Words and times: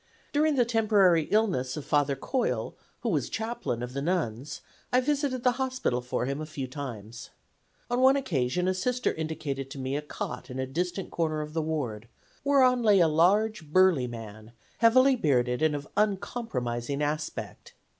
During 0.33 0.55
the 0.55 0.65
temporary 0.65 1.25
illness 1.25 1.77
of 1.77 1.85
Father 1.85 2.15
Coyle, 2.15 2.75
who 3.01 3.09
was 3.09 3.29
chaplain 3.29 3.83
of 3.83 3.93
the 3.93 4.01
nuns, 4.01 4.61
I 4.91 4.99
visited 4.99 5.43
the 5.43 5.51
hospital 5.61 6.01
for 6.01 6.25
him 6.25 6.41
a 6.41 6.47
few 6.47 6.65
times. 6.65 7.29
On 7.87 8.01
one 8.01 8.15
occasion 8.15 8.67
a 8.67 8.73
Sister 8.73 9.13
indicated 9.13 9.69
to 9.69 9.77
me 9.77 9.95
a 9.95 10.01
cot 10.01 10.49
in 10.49 10.57
a 10.57 10.65
distant 10.65 11.11
corner 11.11 11.41
of 11.41 11.53
the 11.53 11.61
ward, 11.61 12.07
whereon 12.43 12.81
lay 12.81 12.99
a 12.99 13.07
large, 13.07 13.67
burly 13.67 14.07
man, 14.07 14.53
heavily 14.79 15.15
bearded 15.15 15.61
and 15.61 15.75
of 15.75 15.87
uncompromising 15.95 17.03
aspect. 17.03 17.75